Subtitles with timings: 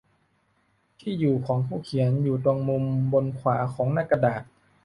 [0.99, 4.41] ที่อยู่ของผู้เขียน อยู่ตรงมุมบนขวาของหน้ากระดาษ